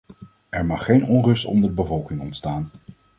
[0.49, 2.69] Er mag geen onrust onder de bevolking ontstaan.